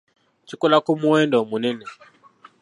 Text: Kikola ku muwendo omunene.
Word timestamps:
Kikola 0.47 0.77
ku 0.85 0.91
muwendo 1.01 1.35
omunene. 1.43 1.85